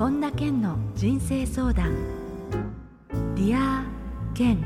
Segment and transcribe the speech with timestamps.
[0.00, 1.94] 本田健の人生相談。
[3.34, 3.84] Dear
[4.32, 4.58] 健。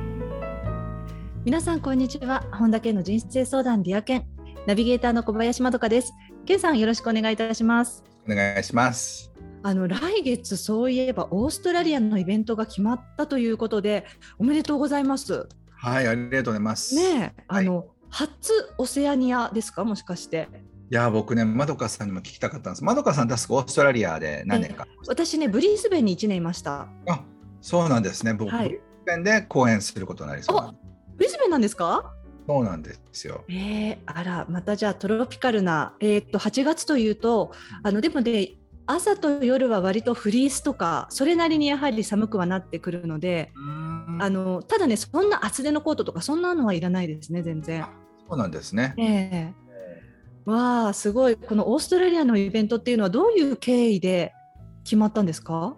[1.44, 2.44] 皆さんこんにちは。
[2.52, 4.28] 本田健の人生相談 Dear 健。
[4.68, 6.12] ナビゲーターの小林まどかです。
[6.46, 8.04] 健さんよろしくお願いいたします。
[8.30, 9.32] お願いします。
[9.64, 14.06] あの来月そういえばオーストラリアのイベントが決まったということで
[14.38, 15.48] おめでとうございます。
[15.74, 16.94] はいありがとうございます。
[16.94, 19.84] ねあの、はい、初オセアニアですか？
[19.84, 20.48] もしかして
[20.94, 22.84] いや僕ねまどかさんにも聞きたかったんです。
[22.84, 24.86] まどかさん確かオーストラリアで何年か。
[25.08, 26.86] 私ねブリスベンに1年いました。
[27.08, 27.24] あ
[27.60, 28.32] そうなんですね。
[28.32, 30.76] 僕、はい、ブリスベンで講演することになりそう。
[31.16, 32.14] ブリスベンなんですか？
[32.46, 33.42] そうなんですよ。
[33.48, 37.50] えー、あらまたじゃあトロピカルな、えー、っと8月というと
[37.82, 38.52] あのでもね
[38.86, 43.50] 朝と夜は割とフリースとかそれなりにやはり寒くはなってくるので
[44.20, 47.84] あのただねそんな厚手のコートとかそんなのはいらないですね全然。
[48.28, 48.94] そうなんですね。
[48.96, 49.63] えー、
[50.46, 51.36] わあすごい。
[51.36, 54.32] このオーストラリアのイベントっていうのはどういう経緯で
[54.84, 55.76] 決まったんですか？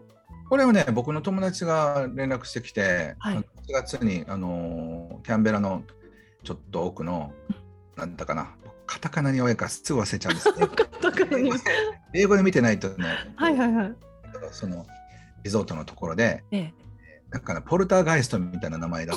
[0.48, 5.82] これはね僕の友達が連絡してきて、はい、8月にあのキャンベラの
[6.44, 7.32] ちょっと奥の
[7.96, 8.54] なんだかな
[8.86, 10.68] カタカナに多いからすぐ忘れちゃうんですね。
[12.14, 13.04] 英語で見てないとね、
[13.34, 13.94] はいはいはい、
[14.52, 14.86] その
[15.42, 16.74] リゾートのところで、ええ、
[17.36, 19.14] だからポルターガイストみたいな名前だ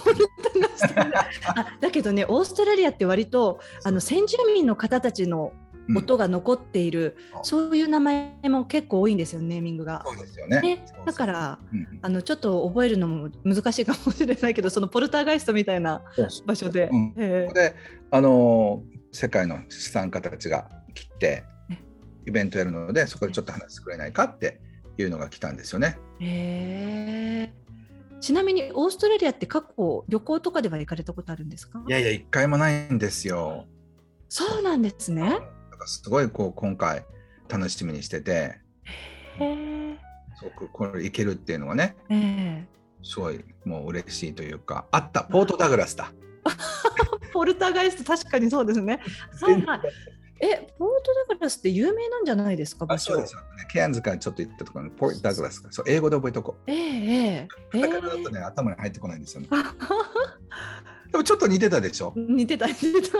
[1.56, 5.54] あだけどねオーストラリアって割とあの先住民の方たちの
[5.96, 10.04] 音が残っている、うん、そういう名前も結構多いんですよネーミングが。
[10.06, 10.62] そうですよね。
[10.62, 16.04] ねだから、うん、あのちょっと覚えるのも難しいかもしれないけど、そのポルターガイストみたいな
[16.46, 16.90] 場所で。
[16.92, 17.76] うん、えー、で、
[18.12, 21.44] あの世界の資産家たちが来て
[22.28, 24.60] イベントやるので、そこでちょっと話してくれないかって
[25.00, 25.98] いうのが来たんですよね。
[26.20, 27.52] へ
[28.20, 31.82] ちなみにオーストラリアって過去旅行とかでは行かれたことあるんですか？
[31.88, 33.66] いやいや一回もないんですよ。
[34.28, 35.40] そうなんですね。
[35.78, 37.06] かすごいこう今回
[37.48, 38.60] 楽しみにしてて。
[40.38, 44.86] すごくこれいけるっていうのはね、えー、すごいもう嬉しいというか。
[44.92, 46.12] あったポートダグラスだ。
[47.34, 49.00] ポルターガイスト確かにそうですね。
[49.42, 49.82] はいはい
[50.42, 53.14] えポートダグラスって有名なんじゃないですか場所？
[53.14, 53.48] そうですよね。
[53.72, 56.72] ケアンズからちょっと行ったところにポートダグラスそう英語で覚えとこう。
[56.72, 59.50] えええー、だとね、頭に入ってこないんですよね。
[61.12, 62.14] でもちょっと似てたでしょ？
[62.16, 63.10] 似てた似てた。
[63.10, 63.18] そ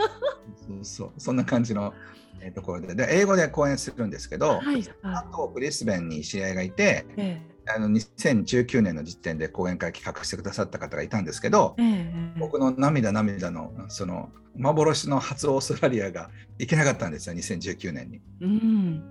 [0.80, 1.92] うそうそんな感じの
[2.40, 2.94] えところで。
[2.94, 7.42] で英語で講演するんですけど、はい、あとブリスベンに知り合いがいて、ええ、
[7.74, 18.20] あの2019年の時点で講演会企画してくださった方がいたんですけど、え、僕の涙涙のその幻の初オーストラリアが行けなかったんですよ2019年に。
[18.40, 19.10] うん、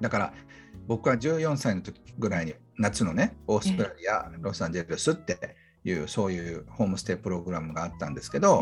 [0.00, 0.32] だから
[0.86, 8.60] 僕は14歳の時ぐらいに夏のねオーストラリア、ロサンゼルスっていうそういうホームステイプログラムがあったんですけど、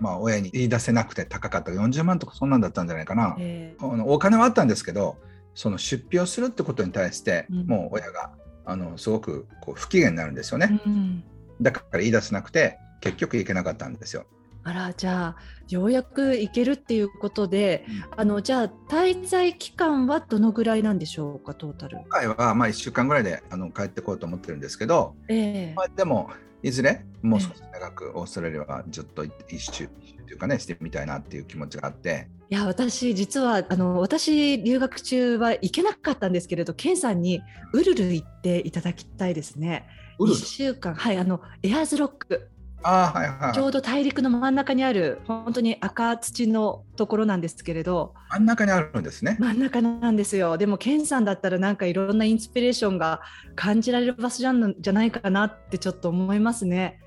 [0.00, 1.70] まあ、親に言い出せなくて高かった。
[1.70, 3.36] 40万とかそんなんだったんじゃないかな、
[3.80, 5.16] お金はあったんですけど
[5.54, 8.32] その出費をするってことに対して、うん、もう親が
[8.64, 11.24] あのすごくこう不機嫌になるんですよね、うん、
[11.60, 14.26] だから言い出せなくて結局行けなかったんですよ。
[14.62, 15.36] あらじゃあ
[15.70, 21.96] ようやく行けるっていうことで、うん、あのじゃあ滞在期間はどのぐらいなんでしょうかトータル？
[21.96, 26.30] 今回はまあ1週間ぐらいであの帰ってこうと思ってるんですけど、えーまあ、でも
[26.62, 37.40] いずれもう少し長くオーストラリアはずっと一周というかねしてみたいなっていう気持ちがあっていや私実はあの私留学中は行けなかったんですけれどケンさんに
[37.72, 39.86] ウルル行っていただきたいですね。
[40.18, 40.92] 1週間。
[40.94, 42.50] はいあのエアーズロック。
[42.82, 48.14] あはいはい、ちょうど大陸の真ん中にある本当に赤土のところなんですけれど。
[48.30, 49.36] 真ん中にあるんですね。
[49.38, 50.58] 真ん中なんですよ。
[50.58, 53.20] でもケンさんだったらなんかいろんなインスピレーションが
[53.54, 56.98] 感じられる場所じゃんじゃないかなってちょっと思いますね。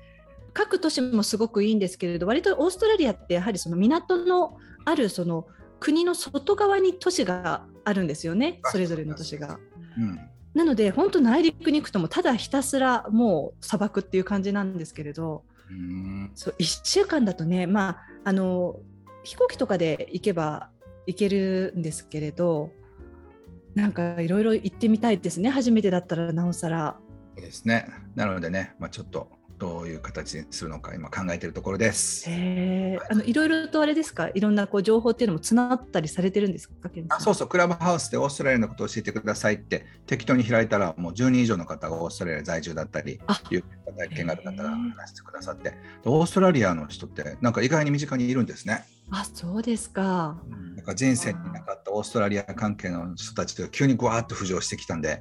[0.54, 5.46] 各都市もすごくいいんですけれど割とオーストラリアってやはりその港のあるその
[5.80, 8.60] 国の外側に都市があるんですよね。
[8.64, 9.58] それぞれの都市が。
[9.98, 10.18] うん。
[10.54, 15.42] なので本当内陸に行くともただひたすらもう砂漠っていう感じなんですけれど、
[16.34, 18.76] そう1週間だとね、まあ、あの
[19.24, 20.70] 飛行機とかで行けば
[21.06, 22.70] 行けるんですけれど
[23.74, 26.96] なんかいろいろ行ってみたいですね初めてだったらなおさら。
[27.36, 27.88] そうですね。
[28.14, 29.28] なのでね、まあ、ちょっと
[29.58, 32.24] どういう形にするのか今考えているところです。
[32.28, 34.28] へあのいろいろとあれですか？
[34.34, 36.74] いろんなこう情報っていうのもつながったりされてるんですか
[37.10, 37.48] あそうそう。
[37.48, 43.12] クラブハウスでオーストラリアのことを教えてくださいって適当に開いたらもう10人以上の方がオーストラリア在住だったり
[43.50, 43.64] いう
[43.96, 45.74] 体験がある方が話してくださって。
[46.04, 48.84] オーストラリアの人ってなんか意外に身近にいるんですね。
[49.10, 50.36] あそうですか。
[50.74, 55.20] なんか人生になかったオーストラリア関係の人たちが急にぐわっと浮上してきたんで、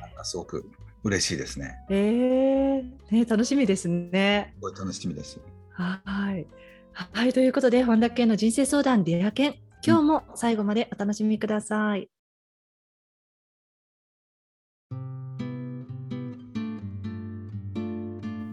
[0.00, 0.70] なんかすごく
[1.04, 1.76] 嬉しいですね。
[1.90, 4.54] えー、ね楽しみですね。
[4.56, 5.40] すごい楽しみです。
[5.70, 6.00] は
[6.34, 6.46] い。
[6.92, 9.54] はい、ということで、本田健の人生相談 Dear 健、
[9.86, 12.10] 今日も最後までお楽しみください。
[14.90, 15.86] うん、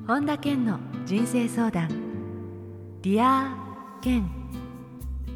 [0.07, 1.89] 本田健の人生相談
[3.01, 3.55] Dear
[4.01, 4.29] 健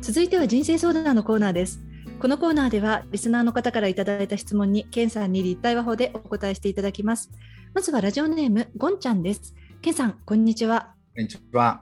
[0.02, 1.80] 続いては人生相談のコーナーです
[2.20, 7.32] このコーナーではリスナーの方からいただいた質問に健さんに立体話法でお答えしていただきます。
[7.74, 9.56] まずはラジオネームゴンちゃんです。
[9.82, 10.94] 健さんこんにちは。
[11.16, 11.82] こんにちは。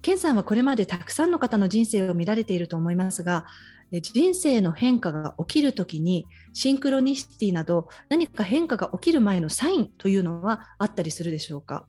[0.00, 3.44] 健さんはこれまでたくさんの方の人生を見られていると思いますが
[3.92, 11.84] 人生の変化が起きるときにシンクロニシティなど何か変化が起きる前のサインというのはあったりするでしょうか？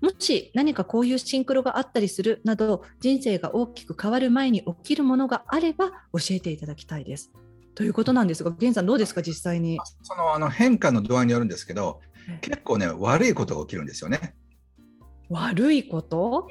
[0.00, 7.32] もし何かこういうシンクロがあったりするなど人生が大きく変わる前に起きるものがあれば教えていただきたいです。
[7.74, 9.78] ということなんですが、源さんどうですか実際に？
[10.02, 12.00] そのあの変化の度合いによるんですけど、
[12.40, 14.34] 結構ね悪いことが起きるんですよね。
[15.28, 16.48] 悪いこと？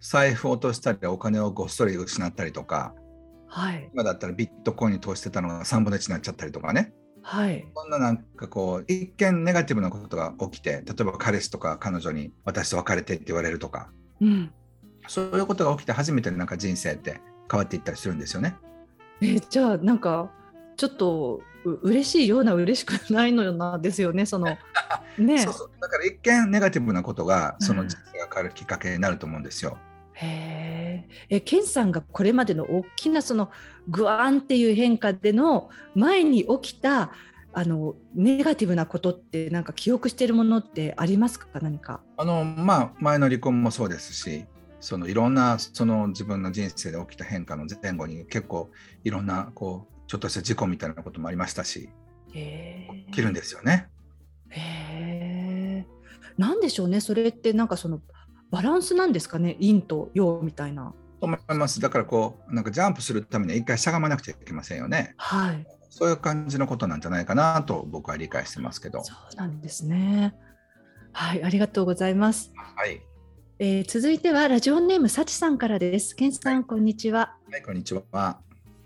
[0.00, 2.94] 財布を落としたりお金をごっそり失ったりとか、
[3.46, 6.92] はい、今だったらビットコインに投資してたのが3分の1になっちゃったりとかね。
[7.28, 13.90] はい、そんななんかこう一見ネガティブなことが起きて例えば彼氏とか彼女に私と別れてって言われるとか、
[14.20, 14.52] うん、
[15.08, 17.20] そういうことが起きて初めてなんか人生って
[17.50, 18.54] 変わっていったりするんですよね。
[19.20, 20.30] えじゃあなんか
[20.76, 24.56] ちょっとう嬉しいような嬉しくないのよなですよねその
[25.18, 25.38] ね。
[25.40, 25.70] そうそう。
[25.80, 29.78] だから一見ネガティブなことがその人生が変わるきっかけになると思うんですよ。
[30.18, 33.50] へえ、ケンさんがこれまでの大きなその
[33.88, 37.12] グワーンっていう変化での前に起きた
[37.52, 41.48] あのネガティブなことってなんか記憶しているものってありますか？
[41.60, 42.00] 何か。
[42.16, 44.46] あのまあ前の離婚もそうですし
[44.80, 48.70] そのいろんなその自分の人生で起きた変化の前後に結構
[49.04, 51.90] いろんなこうちょっとした事故みたいなこともありましたし
[52.32, 53.88] 起きるんですよね。
[54.48, 55.86] へえ。
[56.38, 57.52] なんでしょうねそれって。
[57.52, 58.00] なんかその
[58.50, 60.94] バランスなんですかね陰と陽みたいな。
[61.20, 65.14] と思いますだからこうなんかジャンプするためには一回しゃがまなくちゃいけませんよね。
[65.16, 69.02] はい、そういう感じのことなんじゃないかなと僕は理解してますけど。
[69.02, 70.34] そうなんですね。
[71.12, 72.52] はい、ありがとうございます。
[72.54, 73.00] はい。
[73.58, 76.14] えー、続いてはラジオネームさちさんからです。
[76.14, 77.34] けんさん、こんにちは。
[77.50, 78.40] はい、こんにちは。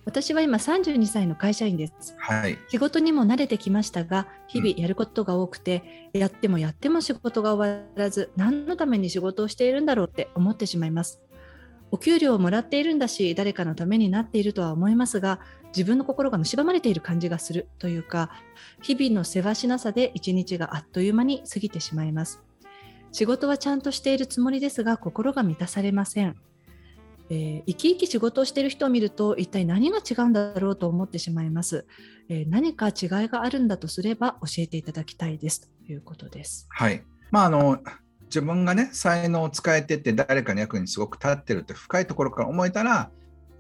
[0.04, 11.20] 私は今32歳の会社員です、はい、仕事にも慣れてきましたが日々やることが多くて、うん、やってもやっても仕事が終わらず何のために仕事をしているんだろうって思ってしまいます。
[11.92, 15.40] お給料をもらっているんだし誰かのためになっているとは思いますが
[15.76, 18.30] 自分の心が蝕まれている感じがするというか
[18.80, 22.40] 日々のせわしなさで一日があっという間に過ぎてしまいます。
[23.12, 26.36] 仕事はちゃんとしているつもりですが心が満たされません
[27.30, 31.86] えー、生き生き仕事をしている人を見ると一体何が違うんだろうと思ってしまいます、
[32.28, 35.70] えー、何か違いがあるんだとすれば教えていただきたいです。
[35.86, 36.66] ということです。
[36.68, 37.02] はい。
[37.30, 37.78] まああの
[38.24, 43.10] 自分がね才能を使えてって誰かの役にすごく立ってるって深いところから思えたら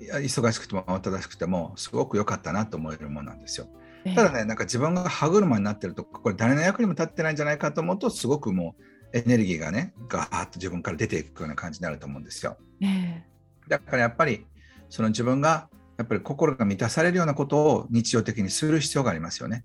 [0.00, 3.68] 忙しくても慌ただしくてもすごく良かったなと思えるものなんですよ。
[4.14, 8.74] ただねなんか自分が歯車になってるとこれ誰の役にも立ってないんじゃないかと思うとすごくも
[9.12, 12.56] うエネルギーがねガーッと自分から出ていくような感じになると思うんですよ。
[12.82, 13.24] え
[13.70, 14.44] だからやっぱり
[14.90, 19.64] その自分がやっぱり心が満たされるようなことを日常的にする必要がありますよね。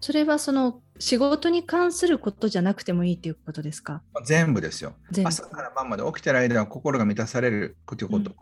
[0.00, 4.02] それはその仕事に関することじゃなくてもいいということですか？
[4.24, 4.94] 全部ですよ。
[5.24, 8.34] 朝から晩まで起きてる間は心が満たされるということを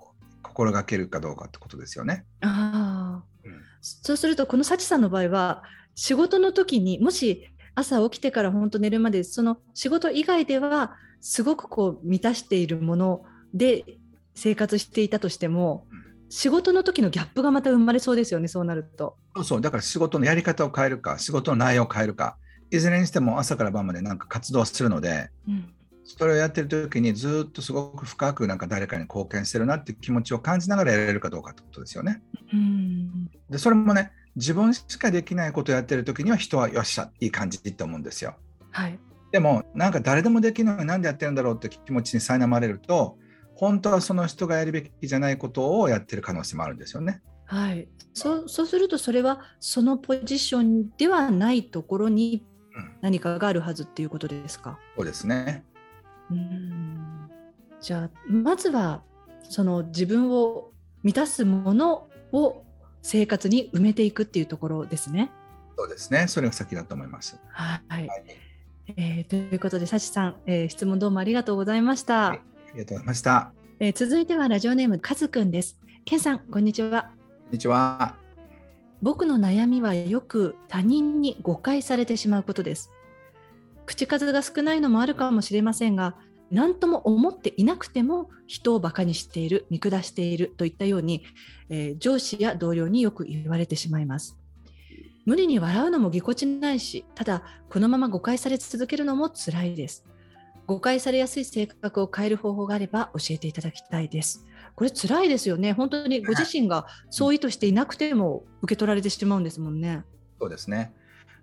[0.43, 2.27] 心がけるかどうかってことですよね。
[2.43, 5.63] あうん、そうするとこの幸さんの場合は
[5.95, 13.23] 仕事の時にもし朝起きてから本当寝るまでその仕事以外ではすごくこう満たしているもの
[13.55, 13.85] で
[14.37, 15.87] 生活していたとしても、
[16.29, 19.17] 仕事の時のギャップがまた生まれそうですよね、そうなると。
[19.35, 22.37] そうそう、だから仕事のやり方を変えるか、仕事の内容を変えるか、
[22.71, 25.73] いずれにしても朝から晩までなんか活動するので、うん、
[26.05, 32.23] それをやってる時にずっとすごく深くなんか誰かに貢献してるなって気持ちを感じながらやれるかどうかってことですよね。
[32.53, 38.37] うん、でそれもね自分しかできないことをやってる時には人はよっしゃいい感じって思うんですよ。
[38.71, 38.99] はい、
[39.33, 43.17] でもなんか誰でもできるのになんでやってるんだろうって気持ちに苛まれると
[43.57, 47.23] 本当はその人がやるべきじゃないことをやってる可能性もあるんですよね。
[47.47, 52.45] はい、そそうするとそれはそのポジションではないところに
[53.01, 54.79] 何かがあるはずっていうことですか？
[54.97, 55.65] そうですね
[56.31, 57.31] うん
[57.81, 59.03] じゃあまずは
[59.43, 60.73] その自分を
[61.03, 62.65] 満たすものを
[63.01, 65.31] 生活に埋めていくっていうところですね。
[65.79, 66.27] そうですね。
[66.27, 67.39] それが先だと思います。
[67.49, 67.83] はい。
[67.89, 68.09] はい、
[68.97, 72.31] えー、ということで、サチさん、えー、質問どうもありがとうございました。
[72.31, 72.41] はい
[72.77, 73.53] りがとうございました。
[73.81, 75.79] えー、続いてはラジオネームカズくんです。
[76.05, 77.11] ケンさん、こんにちは。
[77.45, 78.17] こんにちは。
[79.03, 82.91] 僕の悩みはよく他人に誤解されてしまうことです。
[83.87, 86.17] 口数が少ないのもあるかもしれませんが、
[86.51, 91.25] 何とも思っていなくても人をバカにしている、見下しているといったように、
[91.69, 94.39] えー、上司や同僚によく言われてしまいます。
[95.25, 100.05] 無理に笑うのもぎこちないし、ただこのまま誤解され続けるのも辛いです。
[100.67, 104.47] 誤解されやすい性格を変える方法があれば教えていただきたいです。
[104.75, 105.73] これ辛いですよね。
[105.73, 110.05] 本当にご自身がそう意図していなくても受け取られてしまうんですもんね。
[110.41, 110.93] そうですね。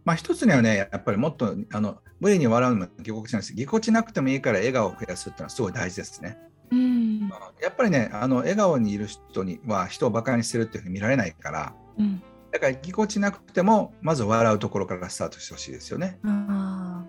[0.06, 3.42] まあ、一つにはね、やっぱりもっとあの無理に笑うのもぎこちない。
[3.42, 6.38] ぎこちなくてもいいから笑顔を増やすっていうのはすごい大事ですね。
[6.72, 7.30] うん
[7.62, 16.20] やっぱりねあの笑顔にいる人には人をバカにしてるっていうふうに見られないから、うん、だからぎこちなくてもまず笑うところからスタートしてほしいですよね。
[16.24, 17.06] あ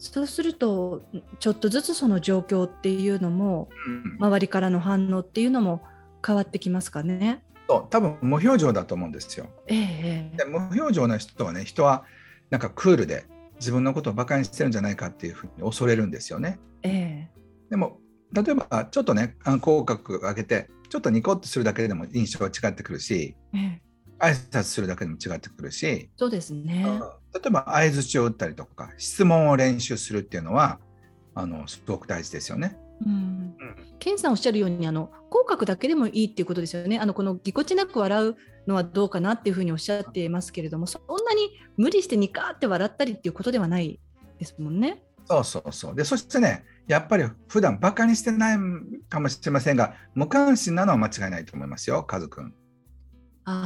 [0.00, 1.02] そうすると
[1.38, 5.82] ちょっとずつその状況っていうのも、うん、周りからの反応っていうのも
[6.26, 7.44] 変わってきますかね？
[7.68, 9.46] そう多分無表情だと思うんですよ。
[9.68, 12.04] ええ、で無表情な人はね人は
[12.48, 13.26] なんかクールで
[13.56, 16.58] 自分のことをバカにしてるんじゃないかっていうふうに恐れるんですよね。
[16.82, 17.98] ええ、でも
[18.32, 23.82] 例えばちょっとね口角上げてちょっとニコッとするだけでも印象が違ってくるし、ええ、
[24.18, 26.86] 挨拶するだけでも違ってくるしそうですね、
[27.34, 30.78] 例えば相づちを打ったりとか質問を練習するっていうのは
[31.34, 32.76] あのすごく大事ですよね。
[33.06, 33.12] うん、
[33.58, 36.98] うん、ケンさんおっしゃるようにあの口角だけでもいいっていうことですよね。
[36.98, 44.00] あのこのぎこちなく笑うのはどうかなっていうふうにおっしゃっていますけれどもそんなに無理してニカって笑ったりっていうことではない
[44.38, 45.02] ですもんね。
[45.26, 45.94] そうそうそう。
[45.94, 48.58] でそしてねやっぱり普段バカにしてない
[49.08, 52.46] かもしれませんが無関心なのは間違いないと思いますよカズ君。
[52.46, 52.52] あ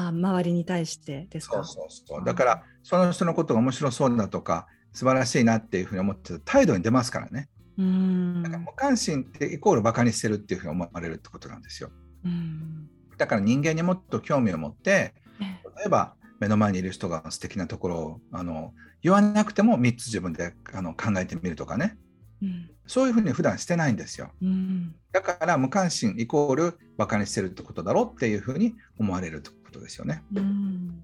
[0.06, 1.62] あ周りに対してですか？
[1.64, 2.24] そうそうそう。
[2.24, 7.48] だからその人のことが面白そうだとか素晴らしいなっていうふうに思って態度に出ますからね。
[7.78, 8.42] うん。
[8.42, 11.90] だから無関心ってイコールバカにしてるっていうふうに思われるってことなんですよ。
[12.24, 12.88] うん。
[13.16, 18.72] だから人間にもっと興味を持って例えば目の前にいる人が素敵なところをあの
[19.02, 21.96] 言わなくても3つ自分であの考えてみるとかね、
[22.42, 30.22] うん、そういうふうに普段してないんですよ、うん、だから無関心イコールバカにしてるってことだろっていうふうに思われるってことですよね。
[30.34, 31.02] うん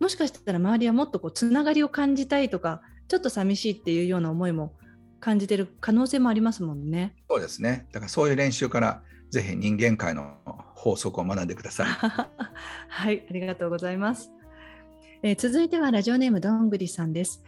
[0.00, 4.74] もしかしたら周りはもっとこうつながりを感じたいとかちょっと寂しいっていうような思いも
[5.20, 7.14] 感じてる可能性もありますもんね。
[7.30, 7.86] そうですね。
[7.92, 10.38] だからそういう練習からぜひ人間界の
[10.74, 11.86] 法則を学んでください。
[12.88, 14.32] はい、ありがとうございます。
[15.22, 17.44] えー、続いてはラジオネームどんぐりさんです。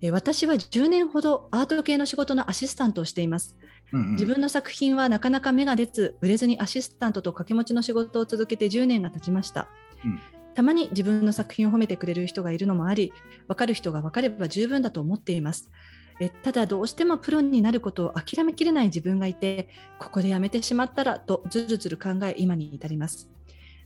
[0.00, 3.56] えー、私は10年ほどアート系の仕事のアシスタントをしています。
[3.92, 9.68] うんうん、自分の作品はなかなか芽が出ず、売れずにアシスタントと掛け持ちの仕事を続けて10年が経ちました。
[10.06, 10.20] うん
[10.56, 13.12] たまに自分の作品を褒めてくれる人がいるのもあり、
[13.46, 15.70] 分かる人が分かれば十分だと思っています。
[16.18, 23.28] えただどうしてもプロになることを諦めきれない自分がいて、ここでやめてしまったらとずるずる考え今に至ります。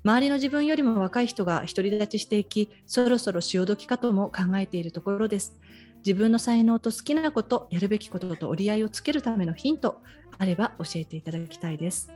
[0.05, 5.59] 周りの自分よりも若い人が独り立ちしていき、そろそろ潮時かとも考えているところです。
[6.07, 10.01] 自分の才能と好きなこと、やるべきことと折り合いをつけるためのヒント、
[10.39, 12.13] あれば教えていただきたいです。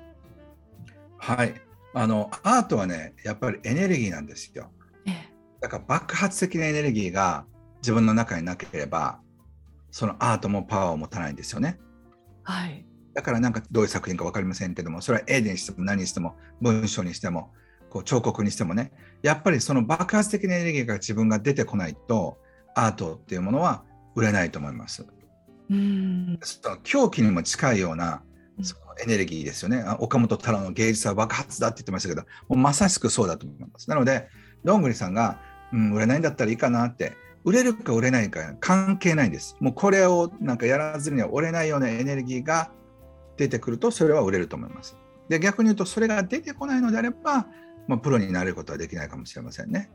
[1.18, 1.73] はい。
[1.94, 4.70] あの、アートはね、やっぱりエネルギーなんですよ。
[5.60, 7.46] だから爆発的なエネルギーが
[7.78, 9.20] 自分の中になければ、
[9.90, 11.78] そのアートもパワーを持たないんですよね。
[12.42, 12.84] はい。
[13.14, 17.52] だからなんかどういう作品か分かりませんけども、それは絵にしても何にしても、文章にしても、
[17.94, 18.90] こう彫刻にしてもね
[19.22, 22.38] やっぱりその爆発的なエネルギーが自分が出てこないと
[22.74, 23.84] アートっていうものは
[24.16, 25.06] 売れないと思います。
[25.70, 28.22] うんその狂気にも近いような
[29.02, 29.84] エネルギーですよね。
[29.98, 33.88] 岡本太郎の芸術は爆発だって言ってましたけどもうまさしくそうだと思います。
[33.90, 34.28] なので
[34.64, 35.40] どんぐりさんが、
[35.72, 39.56] うん、売れないんだったらいいかなって売れるか売れないか関係ないんです。
[39.60, 42.70] もうこれをなんかやらずには売れないようなエネルギーが
[43.36, 44.96] 出てくるとそれは売れると思います。
[45.28, 47.46] で逆に言うとそれが出てこないのであれば
[47.86, 49.90] まあ、プロになれることはできないかもしれませんね。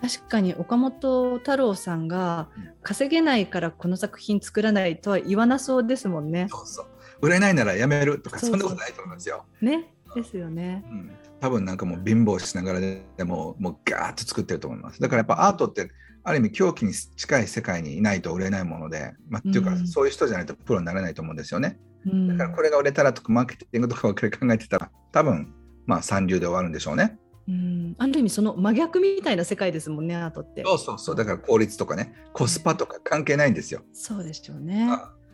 [0.00, 2.48] 確かに岡本太郎さんが
[2.82, 6.46] 稼げないからこの作品作らないとは言わなそうですもんね。
[6.50, 6.86] そうそう
[7.20, 9.44] 売れないならやめるとかそんなことないと思いますよ。
[9.60, 11.10] ねですよね、うん。
[11.40, 15.00] 多分なんかもう貧乏しながらでももうガーッと作ってると思います。
[15.00, 15.90] だからやっぱアートって
[16.24, 21.78] ある意味狂気に近い世界にいないと売れないもので、まあ、っていうか、そういう人じゃないとプロになれないと思うんですよね。
[22.06, 25.54] うん、だからこれが売れたらとかマーケティングとかばっかり考えてたら多分
[25.88, 27.18] まあ、三流で終わるんでしょうね。
[27.48, 30.62] うんある意味その真逆みたいな世界ですもんねアートって。
[30.66, 33.80] そうそうそうだから効率とかねコスパとか関係ないんですよ。
[33.94, 34.86] そうでしょうね。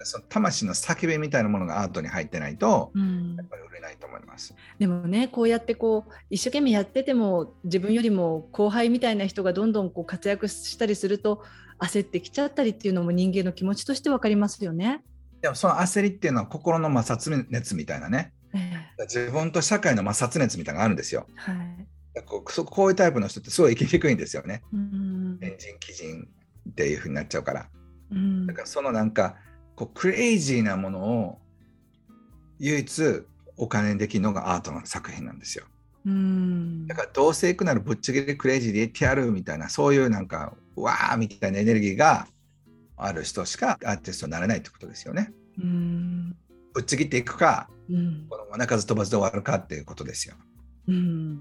[0.05, 4.55] その魂の叫びみたいなものがアートに入ってないと、うん、やっぱり売れないと思います。
[4.79, 11.43] でもねこうやってこう一生懸命やってても自分よりも後輩みたいな人がどんどんこう活躍したりすると
[11.79, 15.03] 焦ってきちゃったりっていうのも人間の気持ちとして分かりますよね。
[15.41, 18.33] でもその焦りっていうのは心の摩擦熱みたいなね。
[19.01, 21.27] 自分と社会の摩擦熱みたいなのがあるんですよ。
[21.35, 24.63] はい、こうこういうタイプの人ってすごい生きにくいんですよね。
[24.73, 26.29] エンジン基人
[26.71, 27.69] っていうふうになっちゃうから。
[28.11, 29.37] うん、だからそのなんか
[29.77, 31.39] こうクレイジーなものを
[32.59, 33.23] 唯一
[33.57, 35.65] お金にできるのがアートの作品なんですよ。
[36.07, 42.27] うんだからどうせ行くならぶっちぎりクレイジーで言ってやるみたいなそういうなんかわーみたいなエネルギーが
[42.97, 45.33] ある人しかアーティストになれないってことですよね。
[45.59, 46.37] うん
[46.75, 50.35] ぶっちぎっていくか、うん、このまま数飛ばずで終わるかっていうことですよ。
[50.89, 51.41] うん、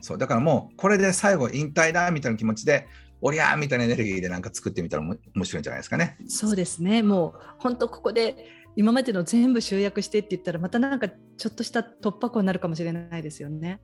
[0.00, 2.88] そうだからもうこれで最後引退だみたいな気持ちで
[3.26, 6.18] おりゃーみたいなエネルギーでなんか作ってみたら面白いんじゃないですかね。
[6.28, 8.36] そうですねもう本当ここで
[8.76, 13.80] 今までの全部集約してって言ったらまたなんかちょっとした突破口になるかもしれないですよね。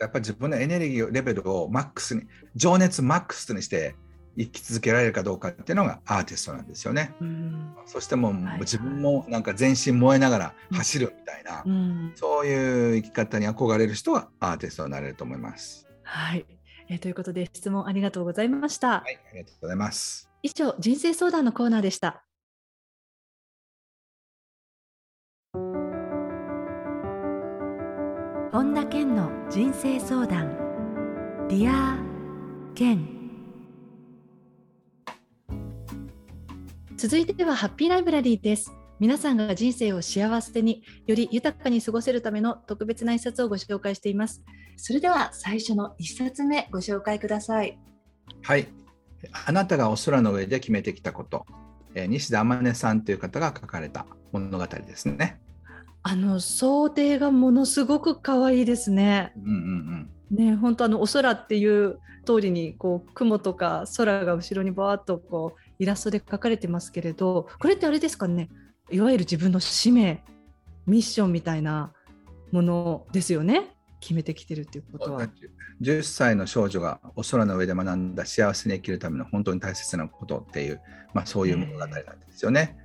[0.00, 2.22] やっぱり自分のエネルギーレベルをマックスに
[2.56, 3.94] 情熱マックスにして
[4.36, 7.14] 生き続けられるかどうかっていうのがアーティストなんですよね。
[7.20, 15.86] うん、そしてもう、自分もなんか全身燃えながら走るみたいな、うん、そういう生き方に憧れる人はアーティストになれると思います。
[16.02, 16.44] はい、
[16.90, 19.00] えー、ということで質問ありがとうございました。
[19.00, 20.28] はい、ありがとうございます。
[20.42, 22.24] 以上人生相談のコーナーでした。
[28.52, 30.56] 本田健の人生相談
[31.48, 31.96] Dear
[32.74, 33.08] 健
[36.96, 44.42] 続いてはハッピーライブラリーです皆さんが人生を幸せにより豊かに過ごせるための特別な一冊をご紹介しています。
[44.76, 47.78] それでは最初の一冊目ご紹介ください。
[48.42, 48.68] はい。
[49.46, 51.46] あなたがお空の上で決めてきたこと、
[51.94, 55.40] えー、西田天音さんという方が書かれた物語ですね。
[56.02, 59.32] あの想定がものすごく可愛いですね。
[59.36, 68.50] うんうんうん、ね本当あのお空っていう通りにこう雲とか空が後ろにバーッとこうイラストで描かれてますけれどこれってあれですかね？
[68.90, 70.22] いわゆる自分の使命
[70.86, 71.92] ミッションみたいな
[72.50, 75.28] ものですよね決めてきてるっていうことは。
[75.82, 80.80] 10歳の少女がお空の上で学んだ幸せに生きるための本当に大切なことっていう、
[81.14, 82.76] まあ、そういう物語なんですよね。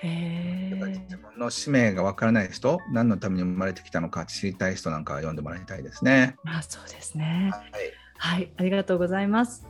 [0.00, 0.70] へ
[1.08, 6.36] 自分の使命がわからない人何のために生まれてきたのか知りたい人なんか読んでもらいたいですね。
[6.44, 7.50] まあそうですね。
[7.52, 9.66] はい、はい、ありがとうございます。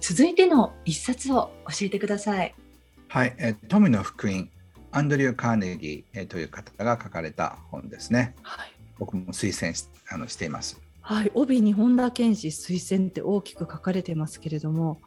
[0.00, 2.54] 続いての一冊を教えてください。
[3.08, 4.50] はい、え富の福音
[4.90, 8.34] アンドリュー・カーネギーという方が書かれた本ですね。
[8.42, 10.80] はい、僕も推薦しあのしています。
[11.00, 15.00] はい、帯に本田健氏推薦って大きく書かれてますけれども、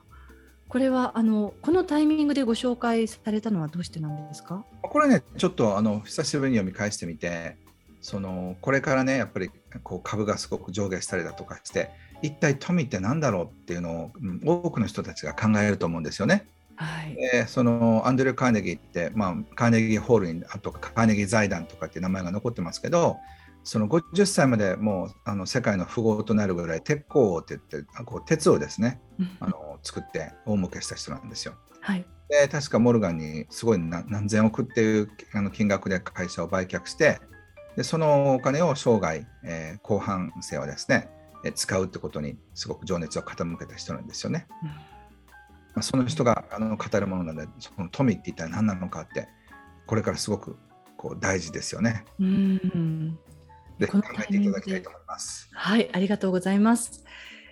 [0.68, 4.64] これはあのこのタイミングでご紹介されたのはどうしてなんですか？
[4.82, 7.58] これね、ちょっとあの久しぶりに読み返してみて、
[8.02, 9.52] そのこれからね、やっぱり
[9.84, 11.90] こう株がすごく上下したりだとかして、
[12.22, 14.12] 一体富って何だろうっていうの
[14.46, 16.46] を多くの人たちが考えると思うんですよね。
[16.82, 23.18] はい、でそのアンドレュー・カーネギーって、まあ、カーネギーホールにあとカーネギー財団とかっていう名前が残ってますけど
[23.64, 29.00] その50歳までもうあの世界の富豪となるぐらい鉄鋼って言ってこう鉄をですね
[29.40, 31.54] あの作って大儲けした人なんですよ。
[31.82, 37.20] はい、で確かモルガンにすごい何千億っていうあの金額で会社を売却して
[37.76, 41.10] でそのお金を生涯、えー、後半生はですね
[41.56, 44.48] 使うってことにすごく情熱を傾けた人なんですよね。
[44.64, 44.70] うん、
[45.74, 49.30] まあ、その人があの語るものなのでその富って一体何なのかって
[49.86, 50.58] これからすごく
[50.98, 52.06] こう大事ですよね。
[52.20, 53.20] うん
[53.80, 55.50] ぜひ考えていただきたいと思います。
[55.54, 57.04] はい、ありがとうございます。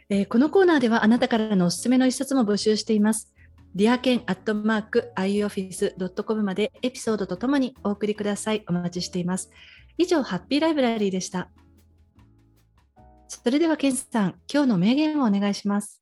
[0.10, 3.34] えー、このコーナーではあなたからのおすすめの一冊も募集しています。
[3.76, 8.64] ディアケンアットマーク ioffice.com までエピソードとともにお送りください。
[8.68, 9.50] お待ちしています。
[9.98, 11.50] 以上、ハッピーライブラリーでした。
[13.28, 15.99] それでは、ケンさん、今日の名言をお願いします。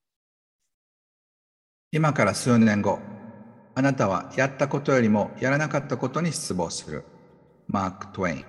[1.89, 2.99] 今から数年後、
[3.73, 7.05] あなたはやったことよりもやらなかったことに失望する。
[7.67, 8.45] マーク・トウェイン。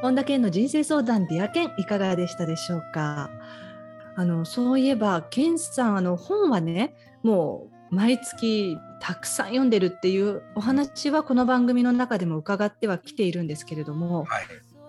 [0.00, 3.30] 本田健の人生相談 Dear 健いかがでしたでしょうか？
[4.20, 14.42] あのそういえば健さんあの本はねもう毎月たくさん読んでるっていうお話はこの番組の中でも伺ってはきているんですけれども、はい、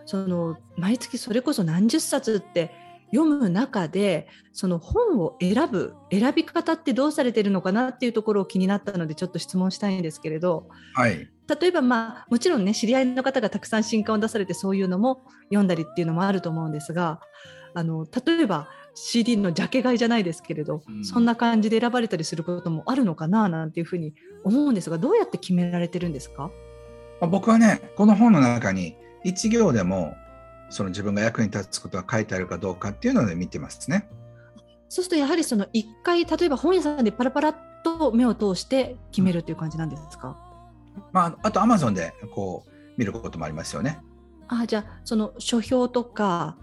[0.06, 2.74] その毎月それこそ何十冊って
[3.14, 17.22] 読む中でその本を選ぶ選び方ってどうされてるのかなっていうところを気になったのでちょっと質問したいんですけれど、はい、例えばまあもちろんね知り合いの方がたくさん新刊を出されてそういうのも読んだりっていうのもあると思うんですが
[17.74, 26.52] あの例えば CD のジャケ買いじゃないですけれど、うん、そんな感じで選ばれたりすることもあるのかななんていうふうに思うんですがどうやって決められてるんですか？
[27.22, 30.16] 僕はねこの本の中に1行でも
[30.70, 34.10] その自分が役に立つことが書いてあるかどうかっていうので見てますね。
[34.90, 40.38] そうするとやはりその1回例えば本屋さんでパラパラっと目を通して決めるっていう感じなんですか、
[41.14, 44.00] まあ、あとアマゾンでこう見ることもありますよね。
[44.48, 46.58] あじゃあその書評とか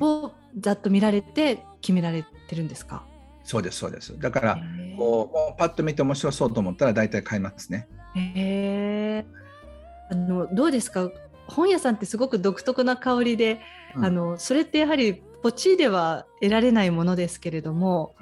[0.00, 3.04] をざっと見られて決められてるんですか？
[3.44, 4.18] そうですそうです。
[4.18, 4.58] だから
[4.96, 7.88] こうもうパッと見て面白そうと思ったら大体買いますね。
[8.14, 9.26] へえ
[10.10, 11.10] あのどうですか？
[11.46, 13.60] 本屋さんってすごく独特な香りで、
[13.96, 18.14] うん、あのそれってやはりポチでは得られないものですけれども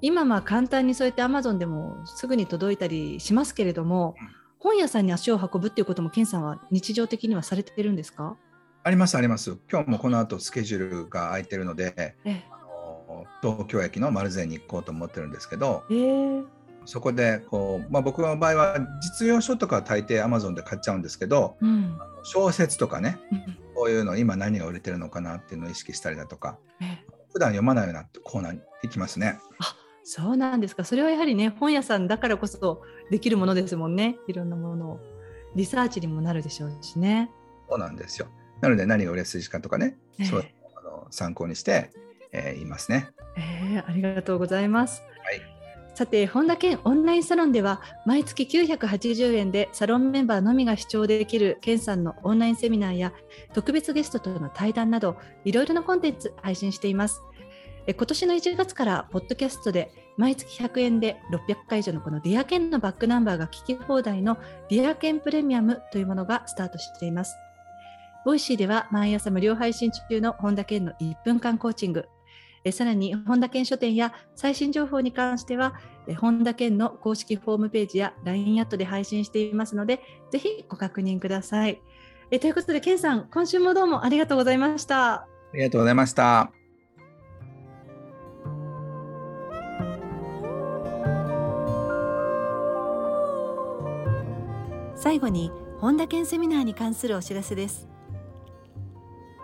[0.00, 4.16] 今まあ簡単にそうやってアマゾンでもすぐに届いたりしますけれども、
[4.58, 8.36] 本屋さんに足を運ぶっていうことも健さんは日常的にはされてるんですか？
[8.84, 9.56] ありますあります。
[9.70, 12.42] 今日もこの後スケジュールが空いてるので、ええ、
[13.40, 16.44] 東京駅の丸善に行こうと思ってるんですけど、えー、
[16.84, 29.38] そこでこう、まあ、僕の場合は実用書とかは大抵アマゾンで買っちゃうんですけど、うん、小説とかね、うん、こういうの今何が売れてるのかなっていうのを意識したりだとか、えー、普段読まないようなコーナーに行きますね。
[29.60, 30.82] あそうなんですか。
[30.82, 34.16] それはやはりね本屋さんだからこそできるものですもんね。
[34.26, 35.00] いろんなものを。
[35.54, 37.30] リサーチにもなるでしょうしね。
[37.68, 38.26] そうなんですよ
[38.62, 40.44] なので何が売れ筋かとかね、えー、そう
[40.76, 41.90] あの参考にして、
[42.32, 43.10] えー、言いますね。
[43.36, 45.02] えー、ありがとうございます。
[45.22, 45.52] はい
[45.94, 53.12] さて本田健オンラインサロンでは毎月980円でサロンメンバーのみが視聴できる健さんのオンラインセミナーや
[53.52, 57.20] 特別ゲストとの対談などいろいろなコンテンツ配信しています
[57.86, 64.38] 今年の1月からポッドキャストで毎月100円で600回以上のこの Dear Ken のバックナンバーが聞き放題の
[64.70, 67.36] Dear Ken プレミアムというものがスタートしています
[68.24, 72.06] Voicy では毎朝無料配信中の本田健の1分間コーチング
[72.70, 75.74] さらに本田健書店や最新情報に関しては
[76.20, 81.80] 本田健の公式ホームページや LINE アットで配信していますのでぜひご確認ください。
[82.30, 85.14] えということで健さん今週もどうもありがとうございました。
[85.14, 86.52] ありがとうございました。
[94.94, 97.91] 最後に本田健セミナーに関するお知らせです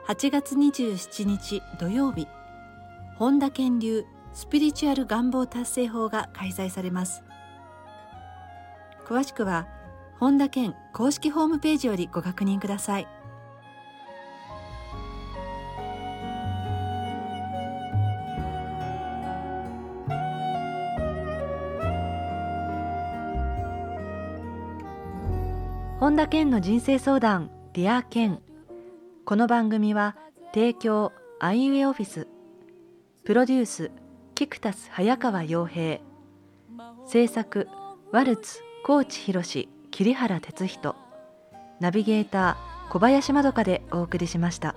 [0.09, 2.29] 8月27日土曜日。
[3.17, 7.23] 本田健流スピリチュアル願望達成法が開催されます。
[9.07, 9.69] 詳しくは
[10.19, 13.09] 本田健公式ホームページよりご確認ください。
[26.01, 28.41] 本田健の人生相談 Dear 健。
[29.29, 30.17] この番組は
[30.55, 32.29] 提供アイウェイオフィス
[33.27, 33.91] プロデュース
[34.35, 36.01] 菊田早川洋平
[37.07, 37.69] 制作
[38.11, 40.97] ワルツ高知博桐原哲人
[41.79, 44.75] ナビゲーター小林まどかでお送りしました。